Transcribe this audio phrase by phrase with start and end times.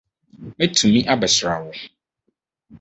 [0.57, 1.71] Mɛtumi abɛsra wo?